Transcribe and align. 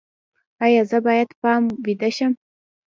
ایا 0.65 0.81
زه 0.89 0.97
باید 1.07 1.27
په 1.33 1.37
بام 1.43 1.63
ویده 1.85 2.09
شم؟ 2.15 2.31